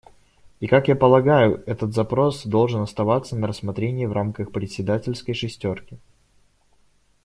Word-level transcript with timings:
И 0.59 0.65
как 0.65 0.87
я 0.87 0.95
полагаю, 0.95 1.61
этот 1.67 1.93
запрос 1.93 2.43
должен 2.43 2.81
оставаться 2.81 3.35
на 3.37 3.45
рассмотрении 3.45 4.07
в 4.07 4.11
рамках 4.13 4.51
председательской 4.51 5.35
шестерки. 5.35 5.99